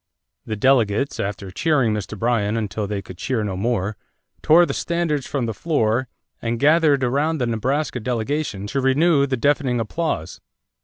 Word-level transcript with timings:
The 0.47 0.55
delegates, 0.55 1.19
after 1.19 1.51
cheering 1.51 1.93
Mr. 1.93 2.17
Bryan 2.17 2.57
until 2.57 2.87
they 2.87 3.03
could 3.03 3.19
cheer 3.19 3.43
no 3.43 3.55
more, 3.55 3.97
tore 4.41 4.65
the 4.65 4.73
standards 4.73 5.27
from 5.27 5.45
the 5.45 5.53
floor 5.53 6.07
and 6.41 6.59
gathered 6.59 7.03
around 7.03 7.37
the 7.37 7.45
Nebraska 7.45 7.99
delegation 7.99 8.65
to 8.65 8.81
renew 8.81 9.27
the 9.27 9.37
deafening 9.37 9.79
applause. 9.79 10.41